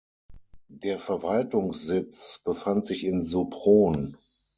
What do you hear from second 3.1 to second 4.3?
Sopron.